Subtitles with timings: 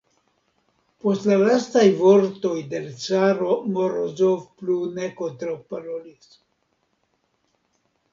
[1.01, 6.33] Post la lastaj vortoj de l' caro Morozov plu ne kontraŭparolis.